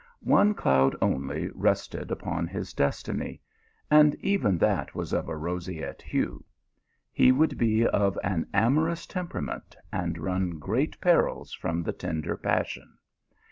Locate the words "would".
7.31-7.55